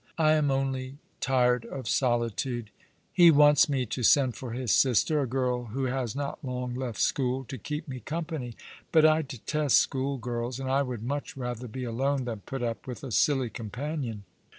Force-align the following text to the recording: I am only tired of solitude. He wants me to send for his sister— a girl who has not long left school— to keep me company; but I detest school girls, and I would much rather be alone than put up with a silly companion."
I 0.17 0.31
am 0.31 0.49
only 0.49 0.97
tired 1.19 1.63
of 1.65 1.87
solitude. 1.87 2.71
He 3.13 3.29
wants 3.29 3.69
me 3.69 3.85
to 3.85 4.01
send 4.01 4.35
for 4.35 4.49
his 4.51 4.71
sister— 4.71 5.21
a 5.21 5.27
girl 5.27 5.65
who 5.65 5.83
has 5.83 6.15
not 6.15 6.43
long 6.43 6.73
left 6.73 6.99
school— 6.99 7.43
to 7.49 7.57
keep 7.59 7.87
me 7.87 7.99
company; 7.99 8.55
but 8.91 9.05
I 9.05 9.21
detest 9.21 9.77
school 9.77 10.17
girls, 10.17 10.59
and 10.59 10.71
I 10.71 10.81
would 10.81 11.03
much 11.03 11.37
rather 11.37 11.67
be 11.67 11.83
alone 11.83 12.25
than 12.25 12.39
put 12.39 12.63
up 12.63 12.87
with 12.87 13.03
a 13.03 13.11
silly 13.11 13.51
companion." 13.51 14.23